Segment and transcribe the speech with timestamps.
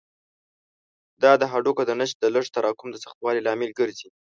[1.23, 4.09] دا د هډوکو د نسج د لږ تراکم او سختوالي لامل ګرځي.